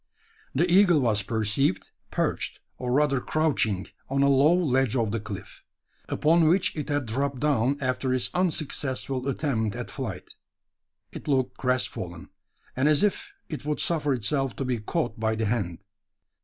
[0.55, 5.63] The eagle was perceived, perched, or rather crouching, on a low ledge of the cliff,
[6.09, 10.33] upon which it had dropped down after its unsuccessful attempt at flight.
[11.11, 12.31] It looked crestfallen,
[12.75, 15.83] and as if it would suffer itself to be caught by the hand.